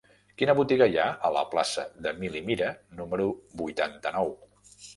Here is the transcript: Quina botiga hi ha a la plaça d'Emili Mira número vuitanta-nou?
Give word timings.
Quina 0.41 0.53
botiga 0.59 0.87
hi 0.93 0.97
ha 1.01 1.05
a 1.29 1.29
la 1.35 1.43
plaça 1.51 1.85
d'Emili 2.07 2.43
Mira 2.49 2.73
número 3.03 3.31
vuitanta-nou? 3.63 4.37